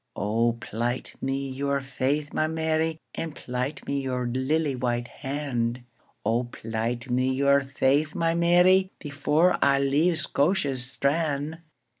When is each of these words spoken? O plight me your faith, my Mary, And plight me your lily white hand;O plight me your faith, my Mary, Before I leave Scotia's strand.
O 0.15 0.53
plight 0.53 1.13
me 1.21 1.47
your 1.47 1.79
faith, 1.79 2.33
my 2.33 2.47
Mary, 2.47 2.97
And 3.13 3.35
plight 3.35 3.85
me 3.87 4.01
your 4.01 4.25
lily 4.25 4.75
white 4.75 5.07
hand;O 5.09 6.45
plight 6.45 7.11
me 7.11 7.31
your 7.31 7.61
faith, 7.61 8.15
my 8.15 8.33
Mary, 8.33 8.89
Before 8.97 9.59
I 9.61 9.77
leave 9.77 10.17
Scotia's 10.17 10.83
strand. 10.91 11.59